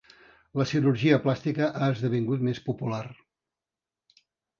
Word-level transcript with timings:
La 0.59 0.65
cirurgia 0.69 1.19
plàstica 1.25 1.67
ha 1.81 1.89
esdevingut 1.95 2.41
més 2.47 2.61
popular. 2.71 3.03